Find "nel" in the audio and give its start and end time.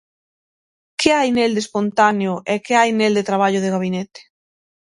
1.37-1.51, 2.99-3.13